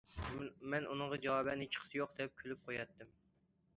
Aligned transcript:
مەن 0.73 0.87
ئۇنىڭغا 0.93 1.19
جاۋابەن،« 1.25 1.61
ھېچقىسى 1.65 1.99
يوق» 2.01 2.17
دەپ 2.23 2.35
كۈلۈپ 2.41 2.65
قوياتتىم. 2.71 3.13